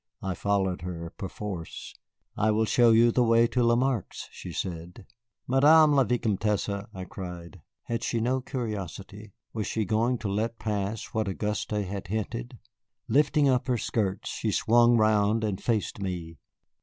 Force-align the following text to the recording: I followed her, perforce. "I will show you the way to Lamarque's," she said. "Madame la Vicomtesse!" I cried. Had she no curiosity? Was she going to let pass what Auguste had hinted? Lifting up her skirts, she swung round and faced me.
I 0.23 0.33
followed 0.33 0.81
her, 0.81 1.13
perforce. 1.15 1.93
"I 2.35 2.49
will 2.49 2.65
show 2.65 2.89
you 2.89 3.11
the 3.11 3.23
way 3.23 3.45
to 3.45 3.63
Lamarque's," 3.63 4.29
she 4.31 4.51
said. 4.51 5.05
"Madame 5.45 5.93
la 5.93 6.03
Vicomtesse!" 6.03 6.69
I 6.91 7.03
cried. 7.03 7.61
Had 7.83 8.01
she 8.03 8.19
no 8.19 8.41
curiosity? 8.41 9.35
Was 9.53 9.67
she 9.67 9.85
going 9.85 10.17
to 10.17 10.27
let 10.27 10.57
pass 10.57 11.05
what 11.13 11.27
Auguste 11.29 11.69
had 11.69 12.07
hinted? 12.07 12.57
Lifting 13.07 13.47
up 13.47 13.67
her 13.67 13.77
skirts, 13.77 14.29
she 14.31 14.51
swung 14.51 14.97
round 14.97 15.43
and 15.43 15.61
faced 15.61 15.99
me. 15.99 16.39